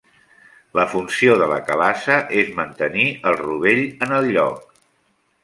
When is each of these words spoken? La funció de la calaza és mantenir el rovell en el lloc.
La 0.77 0.85
funció 0.93 1.35
de 1.41 1.49
la 1.51 1.59
calaza 1.67 2.15
és 2.45 2.49
mantenir 2.61 3.05
el 3.33 3.39
rovell 3.43 3.85
en 4.09 4.19
el 4.19 4.33
lloc. 4.39 4.83